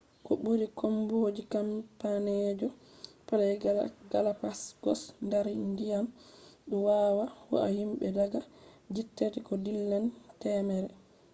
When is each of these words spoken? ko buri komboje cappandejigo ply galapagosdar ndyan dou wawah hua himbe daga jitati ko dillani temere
ko 0.25 0.31
buri 0.41 0.65
komboje 0.79 1.41
cappandejigo 1.51 2.67
ply 3.27 3.43
galapagosdar 4.11 5.45
ndyan 5.71 6.05
dou 6.69 6.81
wawah 6.87 7.29
hua 7.43 7.63
himbe 7.75 8.07
daga 8.17 8.39
jitati 8.93 9.39
ko 9.47 9.53
dillani 9.63 10.09
temere 10.41 10.93